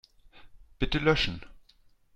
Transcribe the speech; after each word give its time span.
Bitte 0.79 0.97
löschen. 0.97 1.45